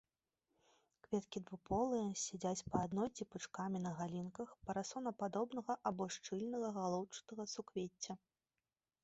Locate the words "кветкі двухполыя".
1.07-2.07